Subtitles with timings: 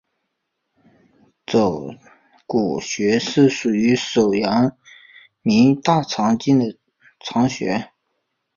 [1.45, 1.93] 肘
[2.47, 4.75] 髎穴是属于手阳
[5.43, 6.75] 明大肠经的
[7.23, 7.91] 腧穴。